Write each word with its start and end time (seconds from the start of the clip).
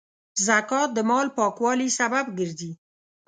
زکات 0.45 0.89
د 0.93 0.99
مال 1.09 1.27
پاکوالي 1.37 1.89
سبب 1.99 2.25
ګرځي. 2.37 2.71